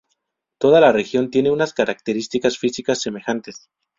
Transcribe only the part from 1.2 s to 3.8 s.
tiene unas características físicas semejantes.